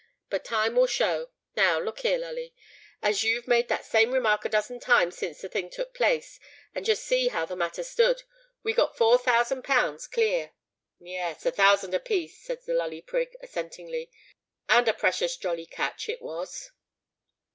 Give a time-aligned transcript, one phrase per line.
[0.31, 1.29] But time will show.
[1.55, 5.69] Now look here, Lully,—as you've made that same remark a dozen times since the thing
[5.69, 8.23] took place,—and just see how the matter stood.
[8.63, 10.53] We got four thousand pounds clear——"
[10.99, 14.09] "Yes—a thousand a piece," said the Lully Prig, assentingly:
[14.67, 16.71] "and a precious jolly catch it was."